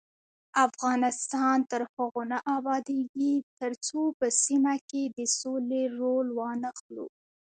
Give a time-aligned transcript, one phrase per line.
[0.65, 7.07] افغانستان تر هغو نه ابادیږي، ترڅو په سیمه کې د سولې رول وانخلو.